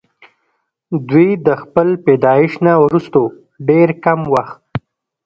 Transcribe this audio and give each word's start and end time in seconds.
دوي 1.09 1.29
د 1.45 1.47
خپل 1.61 1.87
پيدائش 2.05 2.53
نه 2.65 2.73
وروستو 2.85 3.21
ډېر 3.67 3.89
کم 4.05 4.19
وخت 4.33 4.61